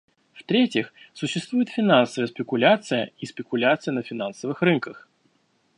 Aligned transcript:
В-третьих, 0.33 0.95
существует 1.13 1.69
финансовая 1.69 2.25
спекуляция 2.27 3.11
и 3.19 3.27
спекуляция 3.27 3.91
на 3.91 4.01
финансовых 4.01 4.63
рынках. 4.63 5.07